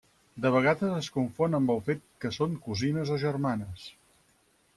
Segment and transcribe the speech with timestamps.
[0.43, 3.87] De vegades es confon amb el fet que són cosines o germanes.